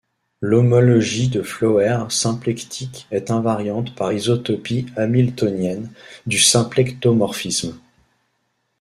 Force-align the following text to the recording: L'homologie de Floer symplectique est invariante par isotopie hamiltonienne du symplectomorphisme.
L'homologie 0.41 1.27
de 1.29 1.43
Floer 1.43 2.07
symplectique 2.11 3.05
est 3.11 3.29
invariante 3.29 3.93
par 3.93 4.11
isotopie 4.11 4.87
hamiltonienne 4.97 5.91
du 6.25 6.39
symplectomorphisme. 6.39 7.79